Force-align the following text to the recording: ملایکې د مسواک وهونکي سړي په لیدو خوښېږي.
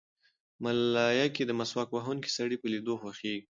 ملایکې 0.63 1.43
د 1.45 1.51
مسواک 1.59 1.89
وهونکي 1.91 2.29
سړي 2.37 2.57
په 2.59 2.67
لیدو 2.73 2.93
خوښېږي. 3.01 3.41